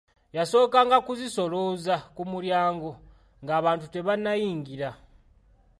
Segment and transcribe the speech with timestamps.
[0.37, 2.91] Yasookanga kuzisolooleza ku mulyango
[3.43, 4.89] ng'abantu tebanayingira.